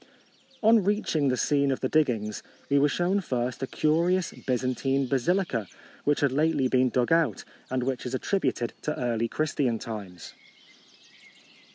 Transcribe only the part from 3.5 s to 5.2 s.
a curious Byzantine